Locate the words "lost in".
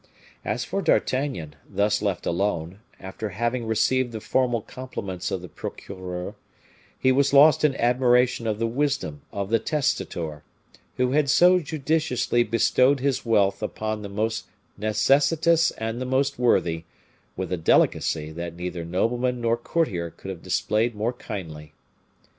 7.33-7.75